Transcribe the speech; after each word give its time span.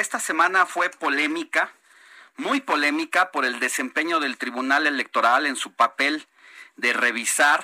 Esta 0.00 0.18
semana 0.18 0.64
fue 0.64 0.88
polémica, 0.88 1.70
muy 2.38 2.62
polémica 2.62 3.30
por 3.30 3.44
el 3.44 3.60
desempeño 3.60 4.18
del 4.18 4.38
Tribunal 4.38 4.86
Electoral 4.86 5.44
en 5.44 5.56
su 5.56 5.74
papel 5.74 6.26
de 6.76 6.94
revisar 6.94 7.62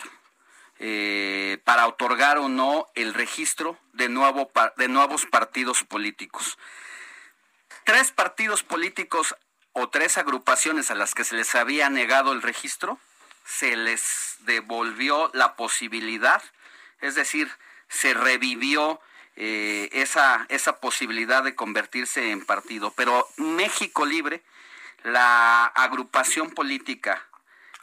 eh, 0.79 1.63
para 1.65 1.87
otorgar 1.87 2.37
o 2.37 2.51
no 2.51 2.89
el 2.95 3.15
registro 3.15 3.79
de, 3.95 4.11
nuevo, 4.11 4.51
de 4.77 4.89
nuevos 4.89 5.25
partidos 5.25 5.83
políticos. 5.83 6.59
Tres 7.85 8.13
partidos 8.13 8.63
políticos 8.63 9.35
o 9.73 9.89
tres 9.89 10.19
agrupaciones 10.19 10.91
a 10.91 10.95
las 10.95 11.15
que 11.15 11.25
se 11.25 11.37
les 11.37 11.55
había 11.55 11.89
negado 11.89 12.33
el 12.33 12.43
registro, 12.43 12.99
se 13.47 13.79
les 13.79 14.37
devolvió 14.41 15.31
la 15.33 15.57
posibilidad, 15.57 16.43
es 17.01 17.15
decir, 17.15 17.51
se 17.89 18.13
revivió 18.13 19.01
eh, 19.37 19.89
esa, 19.93 20.47
esa 20.49 20.81
posibilidad 20.81 21.45
de 21.45 21.55
convertirse 21.55 22.31
en 22.31 22.45
partido. 22.45 22.93
Pero 22.97 23.29
México 23.37 24.05
Libre, 24.07 24.43
la 25.05 25.67
agrupación 25.67 26.51
política 26.51 27.23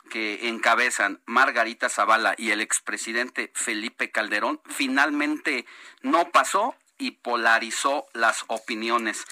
que 0.10 0.50
encabezan 0.50 1.22
Margarita 1.26 1.90
Zavala 1.90 2.36
y 2.38 2.52
el 2.52 2.62
expresidente 2.62 3.52
Felipe 3.54 4.12
Calderón 4.12 4.62
finalmente 4.66 5.66
no 6.02 6.30
pasó 6.30 6.76
y 6.98 7.12
polarizó 7.12 8.06
las 8.14 8.44
opiniones. 8.48 9.26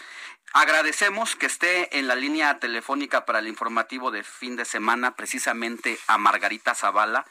Agradecemos 0.53 1.35
que 1.35 1.45
esté 1.45 1.97
en 1.97 2.07
la 2.07 2.15
línea 2.15 2.59
telefónica 2.59 3.25
para 3.25 3.39
el 3.39 3.47
informativo 3.47 4.11
de 4.11 4.23
fin 4.23 4.55
de 4.57 4.65
semana 4.65 5.15
precisamente 5.15 5.97
a 6.07 6.17
Margarita 6.17 6.75
Zavala, 6.75 7.25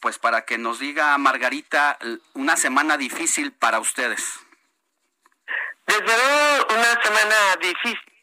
pues 0.00 0.18
para 0.18 0.44
que 0.44 0.58
nos 0.58 0.78
diga, 0.78 1.16
Margarita, 1.18 1.98
una 2.34 2.56
semana 2.56 2.96
difícil 2.96 3.52
para 3.52 3.80
ustedes. 3.80 4.40
Desde 5.86 6.04
luego, 6.04 6.66
una 6.74 7.02
semana 7.02 7.56
difícil 7.60 8.16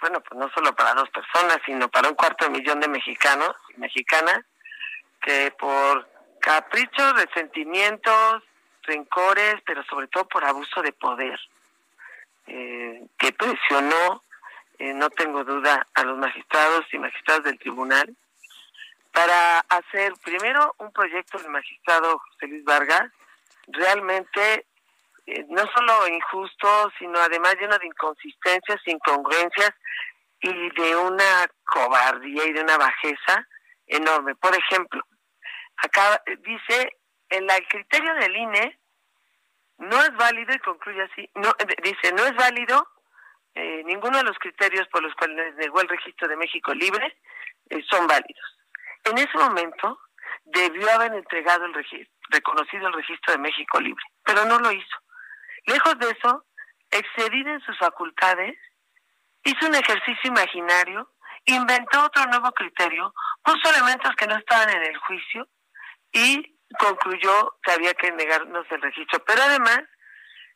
bueno, 0.00 0.20
pues 0.20 0.38
no 0.38 0.50
solo 0.50 0.74
para 0.74 0.94
dos 0.94 1.08
personas, 1.10 1.58
sino 1.64 1.88
para 1.88 2.08
un 2.08 2.14
cuarto 2.14 2.44
de 2.44 2.50
millón 2.50 2.80
de 2.80 2.88
mexicanos 2.88 3.56
y 3.74 3.80
mexicanas, 3.80 4.44
que 5.22 5.50
por 5.58 6.08
caprichos, 6.40 7.14
resentimientos, 7.14 8.42
rencores, 8.82 9.56
pero 9.64 9.82
sobre 9.84 10.08
todo 10.08 10.28
por 10.28 10.44
abuso 10.44 10.82
de 10.82 10.92
poder, 10.92 11.38
eh, 12.46 13.02
que 13.18 13.32
presionó, 13.32 14.22
eh, 14.78 14.92
no 14.92 15.10
tengo 15.10 15.44
duda, 15.44 15.86
a 15.94 16.04
los 16.04 16.18
magistrados 16.18 16.84
y 16.92 16.98
magistradas 16.98 17.44
del 17.44 17.58
tribunal 17.58 18.14
para 19.16 19.60
hacer 19.60 20.12
primero 20.22 20.74
un 20.76 20.92
proyecto 20.92 21.38
del 21.38 21.48
magistrado 21.48 22.18
José 22.18 22.48
Luis 22.48 22.64
Vargas, 22.64 23.10
realmente 23.68 24.66
eh, 25.26 25.46
no 25.48 25.66
solo 25.74 26.06
injusto, 26.06 26.92
sino 26.98 27.18
además 27.18 27.56
lleno 27.58 27.78
de 27.78 27.86
inconsistencias, 27.86 28.78
incongruencias 28.84 29.70
y 30.42 30.68
de 30.68 30.96
una 30.96 31.50
cobardía 31.64 32.44
y 32.44 32.52
de 32.52 32.60
una 32.60 32.76
bajeza 32.76 33.48
enorme. 33.86 34.34
Por 34.34 34.54
ejemplo, 34.54 35.02
acá 35.78 36.22
dice, 36.40 36.92
en 37.30 37.50
el 37.50 37.68
criterio 37.68 38.12
del 38.16 38.36
INE 38.36 38.78
no 39.78 39.98
es 39.98 40.14
válido, 40.14 40.54
y 40.54 40.58
concluye 40.58 41.02
así, 41.04 41.30
no, 41.36 41.54
dice, 41.82 42.12
no 42.12 42.22
es 42.26 42.36
válido 42.36 42.86
eh, 43.54 43.82
ninguno 43.86 44.18
de 44.18 44.24
los 44.24 44.38
criterios 44.38 44.86
por 44.88 45.02
los 45.02 45.14
cuales 45.14 45.54
negó 45.54 45.80
el 45.80 45.88
registro 45.88 46.28
de 46.28 46.36
México 46.36 46.74
libre 46.74 47.16
eh, 47.70 47.82
son 47.88 48.06
válidos. 48.06 48.56
En 49.06 49.18
ese 49.18 49.38
momento 49.38 49.98
debió 50.44 50.90
haber 50.92 51.14
entregado 51.14 51.64
el 51.64 51.74
registro, 51.74 52.12
reconocido 52.28 52.88
el 52.88 52.94
registro 52.94 53.32
de 53.32 53.38
México 53.38 53.80
libre, 53.80 54.04
pero 54.24 54.44
no 54.44 54.58
lo 54.58 54.70
hizo. 54.72 54.96
Lejos 55.66 55.98
de 55.98 56.10
eso, 56.10 56.44
excedido 56.90 57.50
en 57.50 57.60
sus 57.60 57.78
facultades, 57.78 58.56
hizo 59.44 59.66
un 59.66 59.74
ejercicio 59.74 60.30
imaginario, 60.30 61.10
inventó 61.44 62.04
otro 62.04 62.26
nuevo 62.26 62.50
criterio, 62.52 63.12
puso 63.42 63.70
elementos 63.70 64.14
que 64.16 64.26
no 64.26 64.36
estaban 64.36 64.70
en 64.70 64.82
el 64.82 64.96
juicio 64.98 65.48
y 66.12 66.58
concluyó 66.78 67.56
que 67.62 67.72
había 67.72 67.94
que 67.94 68.10
negarnos 68.12 68.66
el 68.70 68.82
registro. 68.82 69.24
Pero 69.24 69.42
además, 69.42 69.82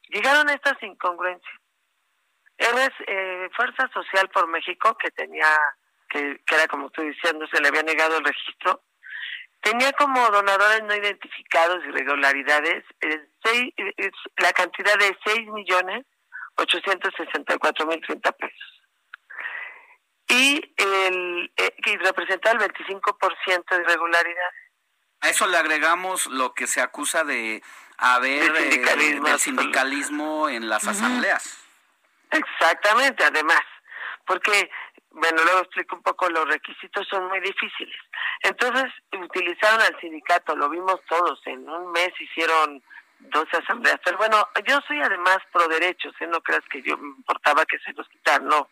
llegaron 0.08 0.48
estas 0.50 0.82
incongruencias. 0.82 1.60
Eres 2.58 2.90
eh, 3.06 3.48
Fuerza 3.56 3.88
Social 3.92 4.28
por 4.30 4.46
México, 4.48 4.96
que 4.98 5.10
tenía, 5.12 5.46
que, 6.10 6.40
que 6.46 6.54
era 6.54 6.66
como 6.66 6.86
estoy 6.86 7.10
diciendo, 7.10 7.46
se 7.52 7.60
le 7.60 7.68
había 7.68 7.82
negado 7.82 8.18
el 8.18 8.24
registro, 8.24 8.82
tenía 9.60 9.92
como 9.92 10.28
donadores 10.30 10.82
no 10.82 10.94
identificados 10.94 11.84
irregularidades 11.84 12.84
eh, 13.00 14.10
la 14.38 14.52
cantidad 14.52 14.96
de 14.98 15.16
6 15.24 15.48
millones 15.48 16.04
864 16.56 17.86
mil 17.86 18.00
30 18.00 18.32
pesos. 18.32 18.82
Y, 20.28 20.74
el, 20.76 21.52
eh, 21.56 21.74
y 21.86 21.96
representa 21.96 22.52
el 22.52 22.58
25% 22.58 23.64
de 23.68 23.82
irregularidades. 23.82 24.54
A 25.22 25.28
eso 25.28 25.46
le 25.46 25.56
agregamos 25.56 26.26
lo 26.26 26.54
que 26.54 26.66
se 26.66 26.80
acusa 26.80 27.24
de 27.24 27.62
haber 27.98 28.42
eh, 28.42 28.70
sindicalismo, 28.70 29.38
sindicalismo 29.38 30.48
en 30.48 30.68
las 30.68 30.86
asambleas. 30.86 31.58
Exactamente, 32.30 33.24
además, 33.24 33.60
porque 34.24 34.70
bueno, 35.12 35.42
luego 35.42 35.60
explico 35.60 35.96
un 35.96 36.02
poco, 36.02 36.28
los 36.28 36.48
requisitos 36.48 37.06
son 37.08 37.28
muy 37.28 37.40
difíciles. 37.40 37.96
Entonces 38.42 38.92
utilizaron 39.12 39.80
al 39.80 39.98
sindicato, 40.00 40.54
lo 40.54 40.68
vimos 40.68 41.00
todos, 41.08 41.40
en 41.46 41.68
un 41.68 41.90
mes 41.92 42.10
hicieron 42.20 42.82
12 43.18 43.56
asambleas. 43.56 44.00
Pero 44.04 44.18
bueno, 44.18 44.48
yo 44.66 44.78
soy 44.86 45.00
además 45.00 45.38
pro 45.52 45.66
derechos, 45.68 46.14
¿eh? 46.20 46.26
no 46.26 46.40
creas 46.40 46.64
que 46.70 46.82
yo 46.82 46.96
me 46.96 47.08
importaba 47.08 47.64
que 47.66 47.78
se 47.80 47.92
los 47.92 48.08
quitaran, 48.08 48.46
no. 48.46 48.68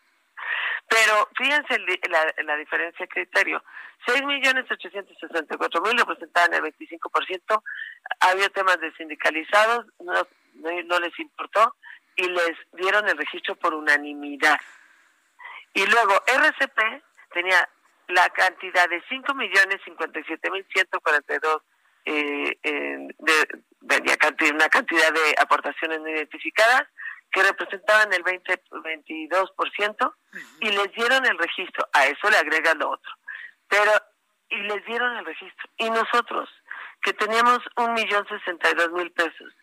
Pero 0.87 1.29
fíjense 1.37 1.77
la, 2.09 2.33
la 2.43 2.55
diferencia 2.55 3.05
de 3.05 3.09
criterio. 3.09 3.63
6 4.07 4.23
millones 4.23 4.65
864 4.71 5.81
mil 5.81 5.97
representaban 5.97 6.53
el 6.53 6.61
25%, 6.61 7.63
había 8.21 8.49
temas 8.49 8.79
de 8.79 8.91
sindicalizados, 8.93 9.85
no, 9.99 10.27
no 10.85 10.99
les 10.99 11.19
importó 11.19 11.75
y 12.15 12.27
les 12.27 12.57
dieron 12.73 13.07
el 13.07 13.17
registro 13.17 13.55
por 13.55 13.73
unanimidad. 13.73 14.59
Y 15.73 15.85
luego 15.85 16.21
RCP 16.25 17.03
tenía 17.33 17.67
la 18.07 18.29
cantidad 18.29 18.89
de 18.89 19.01
5 19.07 19.33
millones 19.35 19.79
57 19.85 20.51
mil 20.51 20.65
142 20.73 21.61
eh, 22.05 22.57
de, 22.63 23.61
de, 23.81 24.51
una 24.51 24.69
cantidad 24.69 25.13
de 25.13 25.35
aportaciones 25.39 25.99
no 26.01 26.09
identificadas 26.09 26.87
que 27.31 27.43
representaban 27.43 28.11
el 28.13 28.23
20, 28.23 28.63
22% 28.71 30.13
y 30.61 30.69
les 30.69 30.91
dieron 30.93 31.25
el 31.25 31.37
registro. 31.37 31.87
A 31.93 32.05
eso 32.07 32.29
le 32.29 32.37
agregan 32.37 32.79
lo 32.79 32.89
otro. 32.89 33.11
Pero, 33.67 33.91
y 34.49 34.57
les 34.63 34.83
dieron 34.85 35.15
el 35.17 35.25
registro. 35.25 35.69
Y 35.77 35.89
nosotros, 35.91 36.49
que 37.03 37.13
teníamos 37.13 37.59
un 37.77 37.93
millón 37.93 38.27
sesenta 38.27 38.71
y 38.71 38.73
dos 38.73 38.91
mil 38.91 39.11
pesos, 39.11 39.53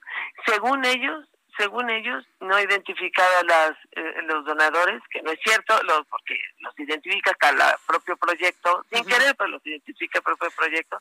según 0.47 0.85
ellos, 0.85 1.27
según 1.57 1.91
ellos, 1.91 2.27
no 2.41 2.59
identificaba 2.59 3.43
las, 3.45 3.73
eh, 3.93 4.23
los 4.25 4.45
donadores, 4.45 5.03
que 5.11 5.23
no 5.23 5.31
es 5.31 5.39
cierto, 5.43 5.81
los, 5.85 6.07
porque 6.09 6.39
los 6.61 6.79
identifica 6.79 7.31
hasta 7.31 7.51
el 7.51 7.77
propio 7.87 8.17
proyecto, 8.17 8.85
sin 8.91 9.05
querer, 9.05 9.35
pero 9.37 9.51
los 9.51 9.67
identifica 9.67 10.19
el 10.19 10.25
propio 10.25 10.51
proyecto, 10.51 11.01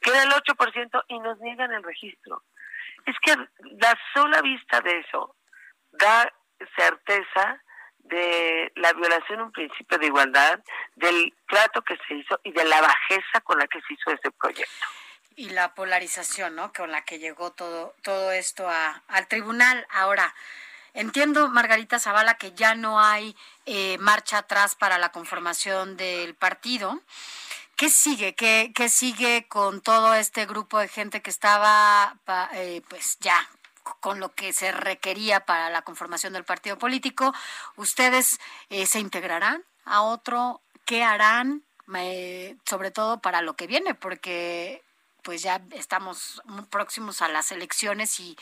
que 0.00 0.10
era 0.10 0.22
el 0.22 0.30
8% 0.30 1.04
y 1.08 1.18
nos 1.20 1.38
niegan 1.40 1.72
el 1.72 1.82
registro. 1.82 2.42
Es 3.06 3.16
que 3.20 3.36
la 3.80 3.98
sola 4.14 4.40
vista 4.42 4.80
de 4.80 5.00
eso 5.00 5.34
da 5.92 6.32
certeza 6.76 7.60
de 7.98 8.72
la 8.76 8.92
violación 8.92 9.38
de 9.38 9.44
un 9.44 9.52
principio 9.52 9.98
de 9.98 10.06
igualdad, 10.06 10.60
del 10.96 11.32
trato 11.48 11.82
que 11.82 11.96
se 12.06 12.14
hizo 12.14 12.38
y 12.44 12.52
de 12.52 12.64
la 12.64 12.80
bajeza 12.80 13.40
con 13.42 13.58
la 13.58 13.66
que 13.66 13.80
se 13.80 13.94
hizo 13.94 14.10
ese 14.10 14.30
proyecto 14.32 14.86
y 15.36 15.50
la 15.50 15.74
polarización, 15.74 16.54
¿no? 16.56 16.72
Con 16.72 16.90
la 16.90 17.04
que 17.04 17.18
llegó 17.18 17.52
todo, 17.52 17.94
todo 18.02 18.32
esto 18.32 18.68
a, 18.68 19.02
al 19.08 19.26
tribunal. 19.28 19.86
Ahora, 19.90 20.34
entiendo, 20.92 21.48
Margarita 21.48 21.98
Zavala, 21.98 22.34
que 22.36 22.52
ya 22.52 22.74
no 22.74 23.00
hay 23.00 23.36
eh, 23.66 23.98
marcha 23.98 24.38
atrás 24.38 24.74
para 24.74 24.98
la 24.98 25.10
conformación 25.10 25.96
del 25.96 26.34
partido. 26.34 27.00
¿Qué 27.76 27.90
sigue? 27.90 28.34
¿Qué, 28.34 28.72
¿Qué, 28.74 28.88
sigue 28.88 29.46
con 29.48 29.80
todo 29.80 30.14
este 30.14 30.46
grupo 30.46 30.78
de 30.78 30.88
gente 30.88 31.22
que 31.22 31.30
estaba, 31.30 32.16
eh, 32.52 32.82
pues 32.88 33.18
ya, 33.20 33.48
con 34.00 34.20
lo 34.20 34.34
que 34.34 34.52
se 34.52 34.72
requería 34.72 35.44
para 35.44 35.70
la 35.70 35.82
conformación 35.82 36.32
del 36.32 36.44
partido 36.44 36.78
político. 36.78 37.34
¿Ustedes 37.76 38.40
eh, 38.70 38.86
se 38.86 39.00
integrarán 39.00 39.64
a 39.84 40.02
otro? 40.02 40.62
¿Qué 40.84 41.02
harán? 41.02 41.64
sobre 42.64 42.90
todo 42.90 43.20
para 43.20 43.42
lo 43.42 43.56
que 43.56 43.66
viene, 43.66 43.94
porque 43.94 44.82
pues 45.24 45.42
ya 45.42 45.60
estamos 45.72 46.40
muy 46.44 46.64
próximos 46.66 47.22
a 47.22 47.28
las 47.28 47.50
elecciones 47.50 48.20
y, 48.20 48.36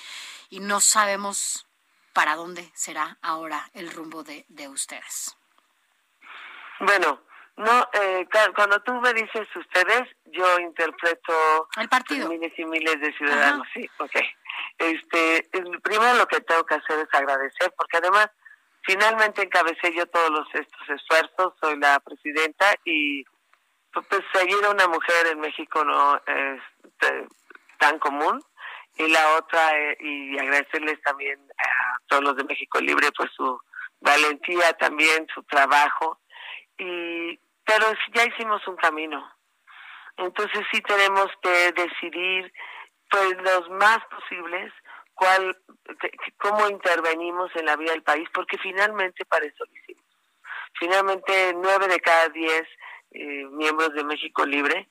y 0.50 0.60
no 0.60 0.80
sabemos 0.80 1.66
para 2.12 2.34
dónde 2.34 2.70
será 2.74 3.16
ahora 3.22 3.70
el 3.72 3.90
rumbo 3.90 4.22
de, 4.22 4.44
de 4.48 4.68
ustedes. 4.68 5.36
Bueno, 6.80 7.22
no, 7.56 7.88
eh, 7.92 8.26
cuando 8.54 8.82
tú 8.82 8.92
me 8.94 9.14
dices 9.14 9.46
ustedes, 9.54 10.08
yo 10.26 10.58
interpreto 10.58 11.68
el 11.76 11.88
partido. 11.88 12.28
miles 12.28 12.52
y 12.58 12.64
miles 12.64 13.00
de 13.00 13.12
ciudadanos, 13.16 13.66
sí, 13.72 13.88
ok. 13.98 14.16
Este, 14.78 15.48
primero 15.82 16.14
lo 16.14 16.26
que 16.26 16.40
tengo 16.40 16.64
que 16.64 16.74
hacer 16.74 16.98
es 16.98 17.08
agradecer, 17.12 17.72
porque 17.76 17.98
además 17.98 18.28
finalmente 18.82 19.42
encabecé 19.42 19.94
yo 19.94 20.06
todos 20.06 20.30
los, 20.30 20.48
estos 20.54 20.88
esfuerzos, 20.88 21.54
soy 21.60 21.78
la 21.78 22.00
presidenta 22.00 22.74
y 22.84 23.24
pues, 23.92 24.06
pues 24.08 24.22
seguir 24.32 24.64
a 24.64 24.70
una 24.70 24.88
mujer 24.88 25.26
en 25.26 25.40
México 25.40 25.84
no 25.84 26.16
es 26.26 26.60
tan 27.78 27.98
común 27.98 28.42
y 28.96 29.08
la 29.08 29.36
otra 29.36 29.78
eh, 29.78 29.96
y 30.00 30.38
agradecerles 30.38 31.00
también 31.02 31.40
a 31.58 31.98
todos 32.06 32.22
los 32.22 32.36
de 32.36 32.44
México 32.44 32.80
Libre 32.80 33.10
por 33.12 33.30
su 33.32 33.58
valentía 34.00 34.72
también 34.74 35.26
su 35.34 35.42
trabajo 35.44 36.18
y 36.78 37.38
pero 37.64 37.86
ya 38.14 38.24
hicimos 38.24 38.66
un 38.66 38.76
camino. 38.76 39.32
Entonces 40.16 40.66
sí 40.72 40.80
tenemos 40.82 41.28
que 41.40 41.72
decidir 41.72 42.52
pues 43.08 43.36
los 43.42 43.70
más 43.70 43.98
posibles 44.06 44.72
cuál 45.14 45.56
cómo 46.38 46.68
intervenimos 46.68 47.50
en 47.54 47.66
la 47.66 47.76
vida 47.76 47.92
del 47.92 48.02
país 48.02 48.28
porque 48.34 48.58
finalmente 48.58 49.24
para 49.24 49.46
eso 49.46 49.64
lo 49.64 49.72
hicimos. 49.72 50.04
Finalmente 50.78 51.54
nueve 51.54 51.86
de 51.88 52.00
cada 52.00 52.28
diez 52.30 52.64
eh, 53.12 53.46
miembros 53.50 53.94
de 53.94 54.04
México 54.04 54.44
Libre 54.44 54.88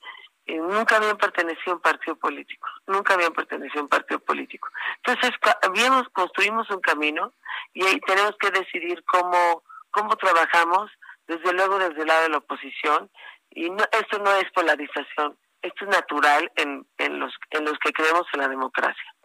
eh, 0.52 0.58
nunca 0.58 0.98
habían 0.98 1.18
pertenecido 1.18 1.72
a 1.72 1.76
un 1.76 1.82
partido 1.82 2.16
político, 2.18 2.68
nunca 2.86 3.14
habían 3.14 3.32
pertenecido 3.32 3.80
a 3.80 3.84
un 3.84 3.90
partido 3.90 4.20
político. 4.20 4.68
Entonces, 4.98 5.32
habíamos, 5.62 6.10
construimos 6.10 6.70
un 6.72 6.82
camino 6.82 7.32
y 7.74 7.86
ahí 7.86 7.98
tenemos 8.02 8.36
que 8.38 8.52
decidir 8.52 9.02
cómo, 9.06 9.64
cómo 9.92 10.14
trabajamos, 10.18 10.92
desde 11.26 11.54
luego 11.54 11.80
desde 11.80 12.02
el 12.02 12.08
lado 12.08 12.24
de 12.24 12.30
la 12.30 12.38
oposición, 12.40 13.10
y 13.52 13.70
no, 13.70 13.84
esto 13.94 14.20
no 14.20 14.36
es 14.36 14.52
polarización, 14.52 15.38
esto 15.62 15.86
es 15.86 15.90
natural 15.90 16.52
en, 16.58 16.86
en, 16.98 17.20
los, 17.20 17.34
en 17.52 17.64
los 17.64 17.78
que 17.80 17.94
creemos 17.94 18.28
en 18.34 18.42
la 18.42 18.50
democracia. 18.50 19.16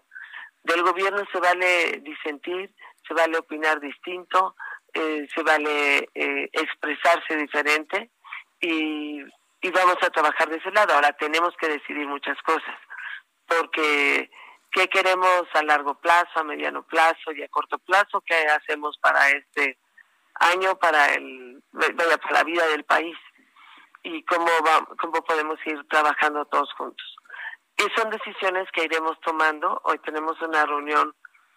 Del 0.62 0.82
gobierno 0.84 1.25
se 1.32 1.40
vale 1.40 2.02
disentir, 2.05 2.72
se 3.06 3.14
vale 3.14 3.37
opinar 3.38 3.81
distinto, 3.81 4.55
eh, 4.94 5.26
se 5.34 5.43
vale 5.43 6.08
eh, 6.14 6.49
expresarse 6.52 7.37
diferente 7.37 8.11
y 8.61 9.25
y 9.61 9.70
vamos 9.70 9.97
a 10.03 10.11
trabajar 10.11 10.49
de 10.49 10.56
ese 10.56 10.70
lado. 10.70 10.94
Ahora 10.94 11.12
tenemos 11.12 11.55
que 11.58 11.69
decidir 11.69 12.06
muchas 12.06 12.41
cosas, 12.43 12.76
porque 13.47 14.31
¿qué 14.73 14.88
queremos 14.88 15.44
a 15.55 15.62
largo 15.62 15.94
plazo, 16.00 16.41
a 16.41 16.44
mediano 16.44 16.82
plazo 16.85 17.32
y 17.32 17.43
a 17.43 17.49
corto 17.49 17.79
plazo? 17.79 18.23
¿Qué 18.25 18.35
hacemos 18.35 18.99
para 18.99 19.31
este 19.31 19.79
año, 20.35 20.76
para 20.79 21.14
el 21.14 21.62
para 21.73 22.32
la 22.32 22.44
vida 22.44 22.67
del 22.69 22.85
país? 22.85 23.17
Y 24.03 24.23
cómo, 24.25 24.47
va, 24.64 24.87
cómo 25.00 25.25
podemos 25.25 25.58
ir 25.67 25.85
trabajando 25.88 26.44
todos 26.47 26.73
juntos. 26.75 27.17
Y 27.79 27.82
son 28.00 28.08
decisiones 28.11 28.69
que 28.73 28.85
iremos 28.85 29.19
tomando. 29.20 29.81
Hoy 29.85 29.99
tenemos 29.99 30.41
una 30.41 30.64
reunión 30.64 31.12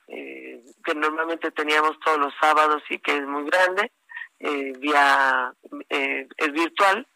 eh, 0.08 0.64
que 0.84 0.96
normalmente 0.96 1.52
teníamos 1.52 2.00
todos 2.00 2.18
los 2.18 2.34
sábados 2.42 2.82
y 2.90 2.98
que 2.98 3.16
es 3.16 3.24
muy 3.28 3.46
grande, 3.46 3.92
eh, 4.40 4.74
vía 4.80 5.54
eh, 5.90 6.28
es 6.36 6.52
virtual, 6.52 7.08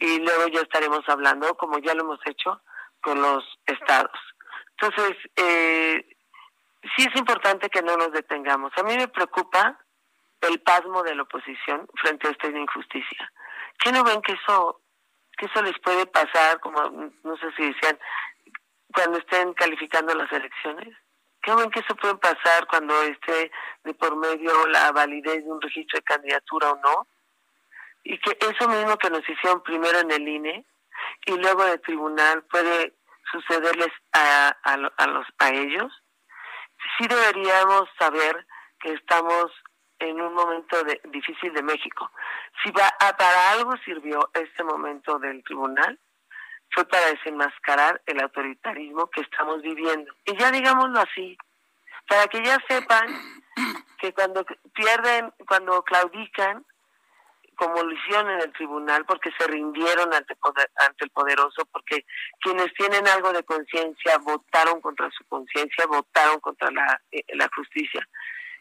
y 0.00 0.18
luego 0.18 0.48
ya 0.48 0.62
estaremos 0.62 1.06
hablando, 1.08 1.54
como 1.56 1.78
ya 1.78 1.94
lo 1.94 2.02
hemos 2.02 2.20
hecho, 2.26 2.60
con 3.02 3.20
los 3.20 3.44
estados. 3.66 4.18
Entonces, 4.80 5.16
eh, 5.36 6.16
sí 6.96 7.06
es 7.06 7.16
importante 7.16 7.68
que 7.68 7.82
no 7.82 7.96
nos 7.96 8.10
detengamos. 8.12 8.72
A 8.76 8.82
mí 8.82 8.96
me 8.96 9.08
preocupa 9.08 9.78
el 10.40 10.60
pasmo 10.62 11.02
de 11.02 11.14
la 11.14 11.22
oposición 11.22 11.86
frente 12.00 12.28
a 12.28 12.30
esta 12.30 12.48
injusticia. 12.48 13.32
¿Qué 13.78 13.92
no 13.92 14.02
ven 14.02 14.22
que 14.22 14.32
eso, 14.32 14.80
que 15.36 15.46
eso 15.46 15.62
les 15.62 15.78
puede 15.80 16.06
pasar, 16.06 16.60
como 16.60 16.80
no 17.22 17.36
sé 17.36 17.52
si 17.56 17.70
decían, 17.70 17.98
cuando 18.94 19.18
estén 19.18 19.52
calificando 19.52 20.14
las 20.14 20.32
elecciones? 20.32 20.96
¿Qué 21.42 21.54
ven 21.54 21.70
que 21.70 21.80
eso 21.80 21.94
puede 21.96 22.16
pasar 22.16 22.66
cuando 22.68 23.02
esté 23.02 23.50
de 23.84 23.94
por 23.94 24.16
medio 24.16 24.66
la 24.68 24.92
validez 24.92 25.44
de 25.44 25.50
un 25.50 25.60
registro 25.60 25.98
de 25.98 26.04
candidatura 26.04 26.72
o 26.72 26.76
no? 26.76 27.06
Y 28.04 28.18
que 28.18 28.36
eso 28.40 28.68
mismo 28.68 28.96
que 28.96 29.10
nos 29.10 29.28
hicieron 29.28 29.62
primero 29.62 29.98
en 30.00 30.10
el 30.10 30.26
INE 30.28 30.66
y 31.26 31.36
luego 31.36 31.64
de 31.64 31.78
tribunal 31.78 32.42
puede 32.44 32.94
sucederles 33.30 33.92
a, 34.12 34.48
a, 34.62 34.76
los, 34.76 35.26
a 35.38 35.50
ellos, 35.50 35.92
sí 36.98 37.06
deberíamos 37.06 37.88
saber 37.98 38.46
que 38.80 38.92
estamos 38.94 39.52
en 39.98 40.20
un 40.20 40.34
momento 40.34 40.82
de, 40.84 41.00
difícil 41.04 41.52
de 41.52 41.62
México. 41.62 42.10
Si 42.62 42.70
va 42.72 42.88
a, 43.00 43.16
para 43.16 43.52
algo 43.52 43.76
sirvió 43.84 44.30
este 44.34 44.64
momento 44.64 45.18
del 45.18 45.44
tribunal, 45.44 45.98
fue 46.72 46.84
para 46.86 47.06
desenmascarar 47.06 48.00
el 48.06 48.20
autoritarismo 48.20 49.08
que 49.10 49.20
estamos 49.22 49.60
viviendo. 49.62 50.12
Y 50.24 50.36
ya 50.36 50.50
digámoslo 50.50 51.00
así, 51.00 51.36
para 52.08 52.26
que 52.28 52.42
ya 52.42 52.58
sepan 52.68 53.06
que 53.98 54.12
cuando 54.14 54.44
pierden, 54.74 55.32
cuando 55.46 55.82
claudican, 55.82 56.64
como 57.60 57.82
lo 57.82 57.92
en 57.92 58.40
el 58.40 58.52
tribunal, 58.54 59.04
porque 59.04 59.30
se 59.36 59.46
rindieron 59.46 60.14
ante, 60.14 60.34
ante 60.76 61.04
el 61.04 61.10
poderoso, 61.10 61.66
porque 61.70 62.06
quienes 62.40 62.72
tienen 62.72 63.06
algo 63.06 63.34
de 63.34 63.42
conciencia 63.44 64.16
votaron 64.16 64.80
contra 64.80 65.10
su 65.10 65.24
conciencia, 65.26 65.84
votaron 65.84 66.40
contra 66.40 66.70
la, 66.70 66.98
eh, 67.12 67.22
la 67.34 67.50
justicia. 67.54 68.08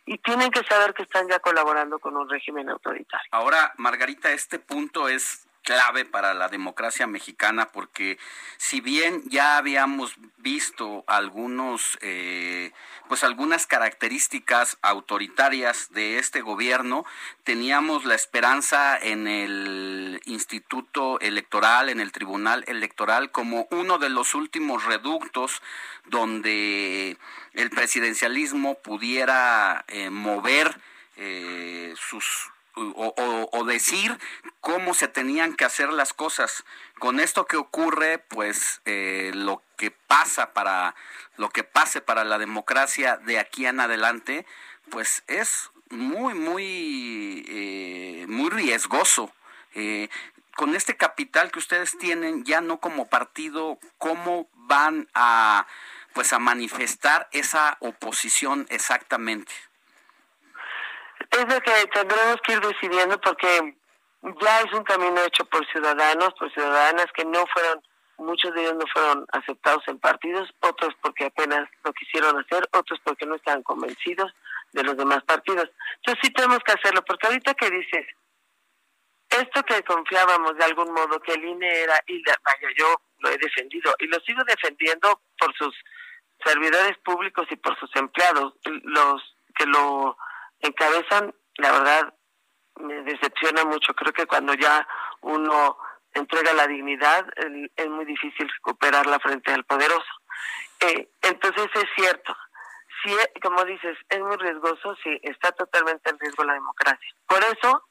Y 0.05 0.17
tienen 0.17 0.51
que 0.51 0.65
saber 0.65 0.93
que 0.93 1.03
están 1.03 1.29
ya 1.29 1.39
colaborando 1.39 1.97
con 1.99 2.17
un 2.17 2.29
régimen 2.29 2.69
autoritario. 2.69 3.29
Ahora, 3.31 3.73
Margarita, 3.77 4.33
este 4.33 4.59
punto 4.59 5.07
es 5.07 5.47
clave 5.63 6.05
para 6.05 6.33
la 6.33 6.47
democracia 6.47 7.07
mexicana 7.07 7.69
porque 7.71 8.17
si 8.57 8.81
bien 8.81 9.23
ya 9.27 9.57
habíamos 9.57 10.15
visto 10.37 11.03
algunos 11.07 11.97
eh, 12.01 12.71
pues 13.07 13.23
algunas 13.23 13.67
características 13.67 14.77
autoritarias 14.81 15.91
de 15.91 16.17
este 16.17 16.41
gobierno 16.41 17.05
teníamos 17.43 18.05
la 18.05 18.15
esperanza 18.15 18.97
en 18.97 19.27
el 19.27 20.21
instituto 20.25 21.19
electoral 21.19 21.89
en 21.89 21.99
el 21.99 22.11
tribunal 22.11 22.63
electoral 22.67 23.31
como 23.31 23.67
uno 23.71 23.97
de 23.97 24.09
los 24.09 24.35
últimos 24.35 24.85
reductos 24.85 25.61
donde 26.05 27.17
el 27.53 27.69
presidencialismo 27.69 28.75
pudiera 28.75 29.83
eh, 29.87 30.09
mover 30.09 30.79
eh, 31.17 31.93
sus 31.97 32.51
o, 32.95 33.63
decir 33.65 34.17
cómo 34.61 34.93
se 34.93 35.07
tenían 35.07 35.55
que 35.55 35.65
hacer 35.65 35.91
las 35.91 36.13
cosas. 36.13 36.63
Con 36.97 37.19
esto 37.19 37.45
que 37.45 37.57
ocurre, 37.57 38.19
pues 38.19 38.81
eh, 38.85 39.31
lo 39.33 39.61
que 39.77 39.91
pasa 39.91 40.53
para 40.53 40.95
lo 41.37 41.49
que 41.49 41.63
pase 41.63 42.01
para 42.01 42.23
la 42.23 42.37
democracia 42.37 43.17
de 43.17 43.39
aquí 43.39 43.65
en 43.65 43.79
adelante, 43.79 44.45
pues 44.89 45.23
es 45.27 45.71
muy 45.89 46.33
muy 46.33 47.45
eh, 47.47 48.25
muy 48.27 48.49
riesgoso. 48.49 49.33
Eh, 49.75 50.09
con 50.55 50.75
este 50.75 50.97
capital 50.97 51.51
que 51.51 51.59
ustedes 51.59 51.97
tienen, 51.97 52.43
ya 52.43 52.59
no 52.59 52.79
como 52.79 53.07
partido, 53.07 53.79
cómo 53.97 54.49
van 54.53 55.07
a 55.13 55.67
pues 56.13 56.33
a 56.33 56.39
manifestar 56.39 57.29
esa 57.31 57.77
oposición 57.79 58.65
exactamente 58.69 59.53
es 61.31 61.53
lo 61.53 61.61
que 61.61 61.87
tendremos 61.93 62.37
que 62.45 62.53
ir 62.53 62.61
decidiendo 62.61 63.19
porque 63.21 63.75
ya 64.41 64.61
es 64.61 64.73
un 64.73 64.83
camino 64.83 65.21
hecho 65.21 65.45
por 65.45 65.65
ciudadanos, 65.71 66.33
por 66.37 66.51
ciudadanas 66.53 67.07
que 67.13 67.25
no 67.25 67.45
fueron, 67.53 67.81
muchos 68.17 68.53
de 68.53 68.61
ellos 68.61 68.75
no 68.75 68.85
fueron 68.91 69.25
aceptados 69.31 69.83
en 69.87 69.99
partidos, 69.99 70.49
otros 70.61 70.93
porque 71.01 71.25
apenas 71.25 71.69
lo 71.83 71.93
quisieron 71.93 72.37
hacer, 72.37 72.67
otros 72.73 72.99
porque 73.03 73.25
no 73.25 73.35
estaban 73.35 73.63
convencidos 73.63 74.33
de 74.73 74.83
los 74.83 74.97
demás 74.97 75.23
partidos. 75.23 75.69
Entonces 75.97 76.21
sí 76.23 76.33
tenemos 76.33 76.59
que 76.59 76.73
hacerlo, 76.73 77.03
porque 77.05 77.27
ahorita 77.27 77.53
que 77.53 77.69
dices, 77.69 78.05
esto 79.29 79.63
que 79.63 79.83
confiábamos 79.83 80.57
de 80.57 80.65
algún 80.65 80.91
modo 80.91 81.19
que 81.21 81.33
el 81.33 81.45
INE 81.45 81.81
era, 81.81 82.01
y 82.07 82.21
vaya, 82.23 82.67
yo 82.77 82.95
lo 83.19 83.29
he 83.29 83.37
defendido 83.37 83.93
y 83.99 84.07
lo 84.07 84.19
sigo 84.21 84.43
defendiendo 84.43 85.21
por 85.37 85.55
sus 85.55 85.75
servidores 86.43 86.97
públicos 86.99 87.47
y 87.49 87.55
por 87.57 87.77
sus 87.79 87.93
empleados, 87.95 88.53
los 88.65 89.35
que 89.55 89.65
lo 89.65 90.17
encabezan, 90.61 91.33
la 91.55 91.71
verdad, 91.71 92.13
me 92.79 93.01
decepciona 93.03 93.63
mucho. 93.65 93.93
Creo 93.93 94.13
que 94.13 94.25
cuando 94.25 94.53
ya 94.53 94.87
uno 95.21 95.77
entrega 96.13 96.53
la 96.53 96.67
dignidad, 96.67 97.25
es 97.75 97.89
muy 97.89 98.05
difícil 98.05 98.49
recuperarla 98.49 99.19
frente 99.19 99.51
al 99.53 99.63
poderoso. 99.65 100.09
Eh, 100.81 101.09
entonces 101.21 101.69
es 101.75 101.85
cierto, 101.95 102.35
sí, 103.03 103.15
como 103.41 103.63
dices, 103.65 103.97
es 104.07 104.19
muy 104.19 104.37
riesgoso, 104.37 104.95
sí, 105.03 105.19
está 105.23 105.51
totalmente 105.51 106.09
en 106.09 106.19
riesgo 106.19 106.43
la 106.43 106.53
democracia. 106.53 107.09
Por 107.27 107.39
eso, 107.43 107.83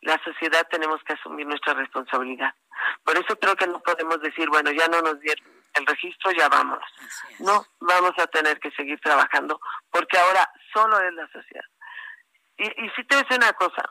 la 0.00 0.20
sociedad 0.24 0.66
tenemos 0.70 1.02
que 1.04 1.12
asumir 1.12 1.46
nuestra 1.46 1.74
responsabilidad. 1.74 2.54
Por 3.04 3.16
eso 3.16 3.38
creo 3.38 3.54
que 3.56 3.66
no 3.66 3.80
podemos 3.80 4.20
decir, 4.20 4.48
bueno, 4.48 4.70
ya 4.72 4.88
no 4.88 5.00
nos 5.02 5.20
dieron 5.20 5.46
el 5.74 5.86
registro, 5.86 6.32
ya 6.32 6.48
vámonos. 6.48 6.88
No, 7.38 7.64
vamos 7.80 8.12
a 8.18 8.26
tener 8.26 8.58
que 8.60 8.70
seguir 8.72 8.98
trabajando, 9.00 9.60
porque 9.90 10.18
ahora 10.18 10.50
solo 10.72 11.00
es 11.00 11.14
la 11.14 11.26
sociedad. 11.28 11.64
Y, 12.56 12.64
y 12.64 12.90
si 12.90 13.04
te 13.04 13.16
dice 13.16 13.36
una 13.36 13.52
cosa, 13.54 13.82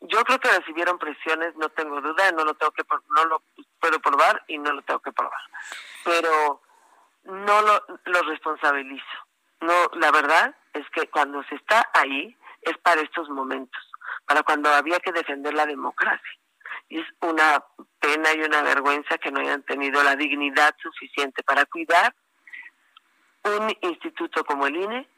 yo 0.00 0.22
creo 0.24 0.38
que 0.38 0.50
recibieron 0.50 0.98
presiones, 0.98 1.56
no 1.56 1.68
tengo 1.70 2.00
duda, 2.00 2.30
no 2.32 2.44
lo 2.44 2.54
tengo 2.54 2.72
que 2.72 2.84
no 3.10 3.24
lo 3.24 3.42
puedo 3.80 3.98
probar 4.00 4.44
y 4.46 4.58
no 4.58 4.72
lo 4.72 4.82
tengo 4.82 5.00
que 5.00 5.12
probar. 5.12 5.40
Pero 6.04 6.62
no 7.24 7.62
lo, 7.62 7.84
lo 8.04 8.22
responsabilizo. 8.22 9.04
No, 9.60 9.74
la 9.94 10.10
verdad 10.12 10.54
es 10.72 10.88
que 10.90 11.08
cuando 11.08 11.42
se 11.44 11.56
está 11.56 11.90
ahí 11.94 12.36
es 12.62 12.78
para 12.78 13.00
estos 13.00 13.28
momentos, 13.28 13.82
para 14.24 14.42
cuando 14.42 14.70
había 14.70 15.00
que 15.00 15.12
defender 15.12 15.54
la 15.54 15.66
democracia. 15.66 16.38
Y 16.88 17.00
es 17.00 17.06
una 17.20 17.64
pena 17.98 18.32
y 18.34 18.40
una 18.40 18.62
vergüenza 18.62 19.18
que 19.18 19.30
no 19.30 19.40
hayan 19.40 19.62
tenido 19.64 20.02
la 20.02 20.16
dignidad 20.16 20.74
suficiente 20.80 21.42
para 21.42 21.66
cuidar 21.66 22.14
un 23.44 23.76
instituto 23.82 24.44
como 24.44 24.66
el 24.66 24.76
INE 24.76 25.08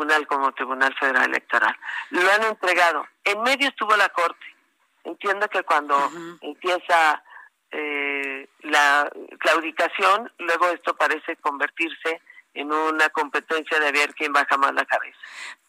tribunal 0.00 0.26
como 0.26 0.52
Tribunal 0.52 0.94
Federal 0.98 1.28
Electoral. 1.28 1.76
Lo 2.10 2.32
han 2.32 2.44
entregado. 2.44 3.06
En 3.24 3.42
medio 3.42 3.68
estuvo 3.68 3.94
la 3.96 4.08
Corte. 4.08 4.46
Entiendo 5.04 5.48
que 5.48 5.62
cuando 5.62 6.10
empieza 6.40 7.22
eh, 7.70 8.48
la 8.60 9.10
claudicación, 9.38 10.32
luego 10.38 10.68
esto 10.68 10.94
parece 10.96 11.36
convertirse 11.36 12.20
en 12.54 12.72
una 12.72 13.08
competencia 13.10 13.78
de 13.78 13.92
ver 13.92 14.14
quién 14.14 14.32
baja 14.32 14.56
más 14.56 14.72
la 14.74 14.84
cabeza. 14.84 15.18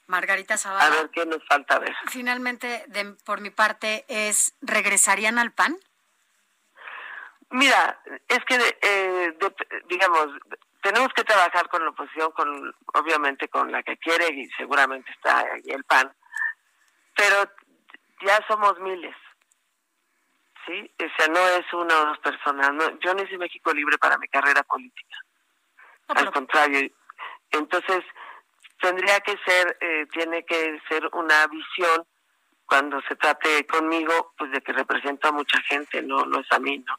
Margarita 0.08 0.58
Zavala. 0.58 0.86
A 0.86 0.90
ver 0.90 1.10
qué 1.10 1.26
nos 1.26 1.46
falta 1.48 1.80
ver. 1.80 1.96
Finalmente, 2.10 2.84
de, 2.88 3.14
por 3.26 3.40
mi 3.42 3.50
parte, 3.50 4.06
es 4.08 4.54
¿regresarían 4.62 5.40
al 5.40 5.52
PAN? 5.52 5.78
Mira, 7.50 8.02
es 8.28 8.40
que, 8.46 8.78
eh, 8.82 9.38
digamos, 9.88 10.28
tenemos 10.82 11.10
que 11.14 11.24
trabajar 11.24 11.70
con 11.70 11.84
la 11.84 11.92
oposición, 11.92 12.32
con 12.32 12.76
obviamente 12.94 13.48
con 13.48 13.72
la 13.72 13.84
que 13.84 13.98
quiere 13.98 14.28
y 14.34 14.50
seguramente 14.58 15.12
está 15.12 15.40
ahí 15.40 15.64
el 15.68 15.84
PAN, 15.84 16.12
pero 17.16 17.44
ya 18.22 18.40
somos 18.48 18.80
miles, 18.80 19.16
¿sí? 20.66 20.94
O 21.00 21.18
sea, 21.18 21.28
no 21.28 21.40
es 21.40 21.74
una 21.74 22.00
o 22.00 22.06
dos 22.08 22.20
personas. 22.20 22.74
No, 22.74 23.00
yo 23.00 23.14
no 23.14 23.24
hice 23.24 23.38
México 23.38 23.74
Libre 23.74 23.98
para 23.98 24.18
mi 24.18 24.28
carrera 24.28 24.64
política. 24.64 25.18
Al 26.08 26.32
contrario. 26.32 26.92
Entonces, 27.52 28.04
tendría 28.82 29.20
que 29.22 29.38
ser, 29.46 29.78
eh, 29.80 30.08
tiene 30.12 30.44
que 30.46 30.82
ser 30.90 31.08
una 31.14 31.48
visión 31.48 32.06
cuando 32.66 33.02
se 33.02 33.16
trate 33.16 33.66
conmigo, 33.68 34.34
pues 34.38 34.52
de 34.52 34.62
que 34.62 34.72
represento 34.72 35.28
a 35.28 35.32
mucha 35.32 35.60
gente, 35.64 36.02
no, 36.02 36.26
no 36.26 36.40
es 36.40 36.52
a 36.52 36.60
mí, 36.60 36.80
¿no? 36.80 36.96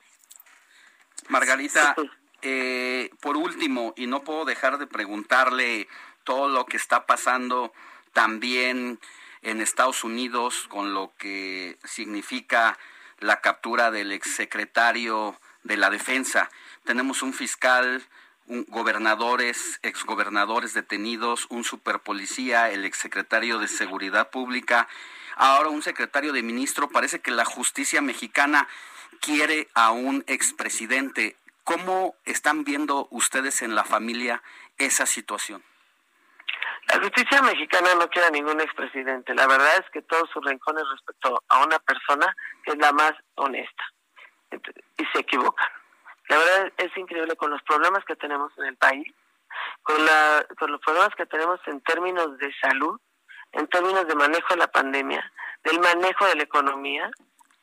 Margarita, 1.28 1.94
eh, 2.42 3.10
por 3.20 3.36
último, 3.36 3.94
y 3.96 4.06
no 4.06 4.22
puedo 4.24 4.44
dejar 4.44 4.78
de 4.78 4.86
preguntarle 4.86 5.88
todo 6.24 6.48
lo 6.48 6.66
que 6.66 6.76
está 6.76 7.06
pasando 7.06 7.72
también 8.12 8.98
en 9.42 9.60
Estados 9.60 10.04
Unidos 10.04 10.66
con 10.68 10.94
lo 10.94 11.12
que 11.18 11.78
significa 11.84 12.78
la 13.18 13.40
captura 13.40 13.90
del 13.90 14.12
exsecretario 14.12 15.38
de 15.62 15.76
la 15.76 15.90
Defensa. 15.90 16.50
Tenemos 16.84 17.22
un 17.22 17.32
fiscal, 17.32 18.02
un 18.46 18.64
gobernadores, 18.68 19.78
exgobernadores 19.82 20.74
detenidos, 20.74 21.46
un 21.48 21.64
superpolicía, 21.64 22.70
el 22.70 22.84
exsecretario 22.84 23.58
de 23.58 23.68
Seguridad 23.68 24.30
Pública, 24.30 24.88
ahora 25.36 25.68
un 25.68 25.82
secretario 25.82 26.32
de 26.32 26.42
ministro. 26.42 26.88
Parece 26.88 27.20
que 27.20 27.30
la 27.30 27.44
justicia 27.44 28.02
mexicana 28.02 28.68
quiere 29.20 29.68
a 29.74 29.92
un 29.92 30.24
expresidente. 30.26 31.36
¿Cómo 31.64 32.16
están 32.24 32.64
viendo 32.64 33.08
ustedes 33.10 33.62
en 33.62 33.74
la 33.74 33.84
familia 33.84 34.42
esa 34.78 35.06
situación? 35.06 35.62
La 36.88 36.98
justicia 36.98 37.40
mexicana 37.42 37.94
no 37.94 38.08
quiere 38.08 38.28
a 38.28 38.30
ningún 38.30 38.60
expresidente. 38.60 39.34
La 39.34 39.46
verdad 39.46 39.76
es 39.78 39.90
que 39.92 40.02
todos 40.02 40.28
sus 40.30 40.44
rincones 40.44 40.84
respecto 40.90 41.42
a 41.48 41.64
una 41.64 41.78
persona 41.78 42.34
que 42.64 42.72
es 42.72 42.78
la 42.78 42.92
más 42.92 43.12
honesta. 43.36 43.84
Y 44.98 45.04
se 45.12 45.20
equivocan. 45.20 45.68
La 46.28 46.36
verdad 46.36 46.72
es 46.76 46.96
increíble 46.96 47.36
con 47.36 47.50
los 47.50 47.62
problemas 47.62 48.04
que 48.04 48.16
tenemos 48.16 48.52
en 48.58 48.64
el 48.64 48.76
país, 48.76 49.06
con, 49.82 50.04
la, 50.04 50.46
con 50.58 50.70
los 50.72 50.80
problemas 50.80 51.14
que 51.16 51.26
tenemos 51.26 51.60
en 51.66 51.80
términos 51.82 52.36
de 52.38 52.52
salud, 52.60 53.00
en 53.52 53.66
términos 53.68 54.06
de 54.06 54.14
manejo 54.14 54.54
de 54.54 54.60
la 54.60 54.68
pandemia, 54.70 55.32
del 55.64 55.78
manejo 55.80 56.26
de 56.26 56.36
la 56.36 56.42
economía, 56.42 57.10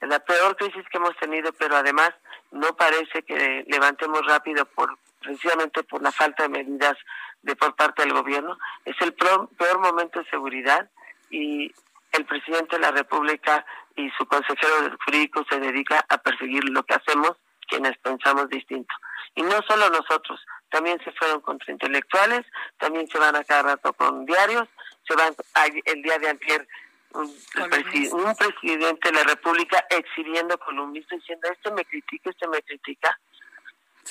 la 0.01 0.19
peor 0.19 0.55
crisis 0.55 0.85
que 0.89 0.97
hemos 0.97 1.15
tenido, 1.17 1.51
pero 1.53 1.75
además 1.75 2.11
no 2.51 2.75
parece 2.75 3.23
que 3.23 3.65
levantemos 3.67 4.25
rápido 4.25 4.65
por 4.65 4.97
precisamente 5.19 5.83
por 5.83 6.01
la 6.01 6.11
falta 6.11 6.43
de 6.43 6.49
medidas 6.49 6.97
de 7.41 7.55
por 7.55 7.75
parte 7.75 8.03
del 8.03 8.13
gobierno. 8.13 8.57
Es 8.85 8.95
el 9.01 9.13
peor 9.13 9.79
momento 9.79 10.19
de 10.19 10.29
seguridad 10.29 10.89
y 11.29 11.73
el 12.13 12.25
presidente 12.25 12.77
de 12.77 12.81
la 12.81 12.91
República 12.91 13.65
y 13.95 14.09
su 14.11 14.25
consejero 14.25 14.97
jurídico 15.05 15.45
se 15.49 15.59
dedica 15.59 16.05
a 16.07 16.17
perseguir 16.17 16.63
lo 16.69 16.83
que 16.83 16.95
hacemos 16.95 17.33
quienes 17.67 17.97
pensamos 17.99 18.49
distinto. 18.49 18.93
Y 19.35 19.43
no 19.43 19.61
solo 19.67 19.89
nosotros, 19.89 20.43
también 20.69 20.99
se 21.03 21.11
fueron 21.11 21.41
contra 21.41 21.71
intelectuales, 21.71 22.45
también 22.77 23.07
se 23.07 23.19
van 23.19 23.35
a 23.35 23.43
cada 23.43 23.61
rato 23.63 23.93
con 23.93 24.25
diarios, 24.25 24.67
se 25.07 25.15
van 25.15 25.33
el 25.85 26.01
día 26.01 26.17
de 26.17 26.29
ayer 26.29 26.67
un, 27.13 27.35
un 28.11 28.35
presidente 28.35 29.09
de 29.09 29.15
la 29.15 29.23
República 29.23 29.85
exhibiendo 29.89 30.57
columnistas 30.59 31.19
diciendo 31.19 31.47
este 31.51 31.71
me 31.71 31.85
critica, 31.85 32.29
este 32.29 32.47
me 32.47 32.61
critica. 32.61 33.19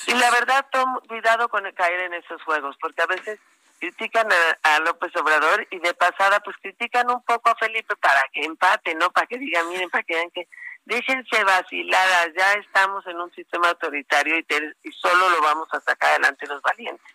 Y 0.07 0.15
la 0.15 0.31
verdad, 0.31 0.67
tom, 0.71 1.01
cuidado 1.07 1.49
con 1.49 1.71
caer 1.73 2.01
en 2.01 2.15
esos 2.15 2.43
juegos, 2.43 2.77
porque 2.81 3.03
a 3.03 3.07
veces 3.07 3.39
critican 3.79 4.29
a, 4.63 4.81
López 4.81 5.15
Obrador 5.17 5.67
y 5.71 5.79
de 5.79 5.95
pasada 5.95 6.41
pues 6.41 6.57
critican 6.61 7.11
un 7.11 7.23
poco 7.23 7.51
a 7.51 7.55
Felipe 7.57 7.95
para 7.97 8.23
que 8.33 8.45
empate, 8.45 8.95
¿no? 8.95 9.11
Para 9.11 9.27
que 9.27 9.39
digan, 9.39 9.69
miren, 9.69 9.91
para 9.91 10.03
que 10.03 10.15
vean 10.15 10.31
que 10.31 10.49
déjense 10.85 11.45
vaciladas, 11.45 12.31
ya 12.37 12.55
estamos 12.55 13.07
en 13.07 13.21
un 13.21 13.33
sistema 13.35 13.69
autoritario 13.69 14.39
y, 14.39 14.47
y 14.83 14.93
solo 14.93 15.31
lo 15.31 15.43
vamos 15.43 15.69
a 15.73 15.81
sacar 15.81 16.11
adelante 16.11 16.47
los 16.47 16.63
valientes. 16.63 17.15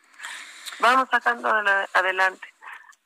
Vamos 0.79 1.07
sacando 1.09 1.49
adelante 1.93 2.52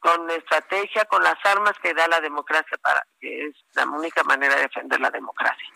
con 0.08 0.32
estrategia, 0.32 1.04
con 1.04 1.22
las 1.22 1.36
armas 1.44 1.74
que 1.84 1.94
da 1.94 2.08
la 2.08 2.22
democracia 2.22 2.78
para 2.82 3.06
que 3.20 3.48
es 3.48 3.56
la 3.74 3.86
única 3.86 4.24
manera 4.24 4.56
de 4.56 4.62
defender 4.62 5.02
la 5.02 5.12
democracia. 5.12 5.68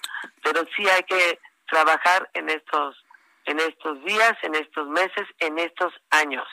Pero 0.42 0.64
sí 0.74 0.88
hay 0.88 1.04
que 1.04 1.38
trabajar 1.70 2.30
en 2.34 2.50
estos 2.50 2.96
en 3.44 3.60
estos 3.60 4.02
días, 4.06 4.38
en 4.44 4.56
estos 4.56 4.88
meses, 4.88 5.28
en 5.40 5.60
estos 5.60 5.92
años. 6.12 6.48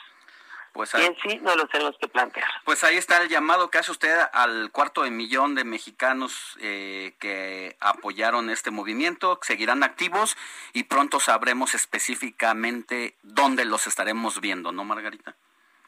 Pues 0.73 0.93
y 0.93 1.05
en 1.05 1.15
sí 1.23 1.39
no 1.41 1.55
lo 1.55 1.67
tenemos 1.67 1.95
que 2.01 2.09
plantear. 2.09 2.47
Pues 2.65 2.83
ahí 2.83 2.97
está 2.97 3.21
el 3.21 3.29
llamado 3.29 3.69
que 3.69 3.77
hace 3.77 3.91
usted 3.91 4.13
al 4.33 4.71
cuarto 4.71 5.03
de 5.03 5.11
millón 5.11 5.55
de 5.55 5.63
mexicanos 5.63 6.57
eh, 6.59 7.15
que 7.19 7.77
apoyaron 7.79 8.49
este 8.49 8.71
movimiento, 8.71 9.39
seguirán 9.41 9.83
activos 9.83 10.35
y 10.73 10.83
pronto 10.83 11.21
sabremos 11.21 11.75
específicamente 11.75 13.15
dónde 13.23 13.63
los 13.63 13.87
estaremos 13.87 14.41
viendo, 14.41 14.73
¿no, 14.73 14.83
Margarita? 14.83 15.35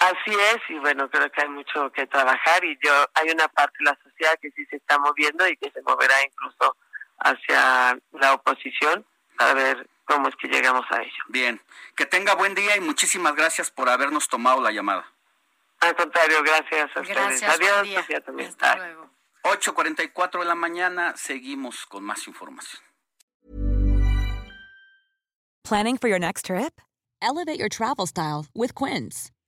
Así 0.01 0.33
es, 0.33 0.57
y 0.69 0.79
bueno, 0.79 1.07
creo 1.11 1.31
que 1.31 1.41
hay 1.43 1.49
mucho 1.49 1.91
que 1.91 2.07
trabajar 2.07 2.65
y 2.65 2.75
yo 2.83 2.91
hay 3.13 3.29
una 3.29 3.47
parte 3.47 3.77
de 3.77 3.85
la 3.85 3.99
sociedad 4.03 4.31
que 4.41 4.49
sí 4.49 4.65
se 4.65 4.77
está 4.77 4.97
moviendo 4.97 5.47
y 5.47 5.55
que 5.57 5.69
se 5.69 5.79
moverá 5.83 6.15
incluso 6.25 6.75
hacia 7.19 7.99
la 8.13 8.33
oposición 8.33 9.05
a 9.37 9.53
ver 9.53 9.87
cómo 10.05 10.27
es 10.27 10.35
que 10.37 10.47
llegamos 10.47 10.87
a 10.89 11.03
ello. 11.03 11.23
Bien, 11.27 11.61
que 11.95 12.07
tenga 12.07 12.33
buen 12.33 12.55
día 12.55 12.75
y 12.77 12.79
muchísimas 12.79 13.35
gracias 13.35 13.69
por 13.69 13.89
habernos 13.89 14.27
tomado 14.27 14.59
la 14.59 14.71
llamada. 14.71 15.05
Al 15.81 15.95
contrario, 15.95 16.41
gracias 16.41 16.89
a 16.97 17.01
ustedes. 17.01 17.43
Adiós. 17.43 17.87
Hasta 18.49 18.75
luego. 18.77 19.07
8.44 19.43 20.39
de 20.39 20.45
la 20.45 20.55
mañana, 20.55 21.15
seguimos 21.15 21.85
con 21.85 22.03
más 22.03 22.27
información. 22.27 22.81
Planning 25.63 25.97
for 25.97 26.09
your 26.09 26.19
next 26.19 26.45
trip? 26.47 26.81
Elevate 27.21 27.59
your 27.59 27.69
travel 27.69 28.07
style 28.07 28.47
with 28.55 28.73
Quince. 28.73 29.31